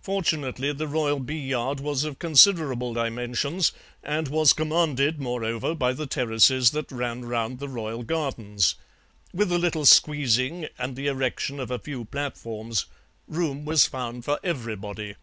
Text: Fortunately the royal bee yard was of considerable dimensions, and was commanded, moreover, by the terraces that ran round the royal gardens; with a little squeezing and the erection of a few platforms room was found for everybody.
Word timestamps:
Fortunately 0.00 0.72
the 0.72 0.88
royal 0.88 1.20
bee 1.20 1.38
yard 1.46 1.78
was 1.78 2.02
of 2.02 2.18
considerable 2.18 2.94
dimensions, 2.94 3.70
and 4.02 4.26
was 4.26 4.52
commanded, 4.54 5.20
moreover, 5.20 5.72
by 5.72 5.92
the 5.92 6.04
terraces 6.04 6.72
that 6.72 6.90
ran 6.90 7.24
round 7.24 7.60
the 7.60 7.68
royal 7.68 8.02
gardens; 8.02 8.74
with 9.32 9.52
a 9.52 9.60
little 9.60 9.84
squeezing 9.86 10.66
and 10.78 10.96
the 10.96 11.06
erection 11.06 11.60
of 11.60 11.70
a 11.70 11.78
few 11.78 12.04
platforms 12.04 12.86
room 13.28 13.64
was 13.64 13.86
found 13.86 14.24
for 14.24 14.40
everybody. 14.42 15.14